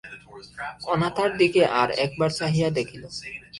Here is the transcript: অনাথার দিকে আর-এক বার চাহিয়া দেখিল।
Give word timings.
অনাথার 0.87 1.31
দিকে 1.37 1.61
আর-এক 1.81 2.11
বার 2.19 2.31
চাহিয়া 2.39 2.69
দেখিল। 2.77 3.03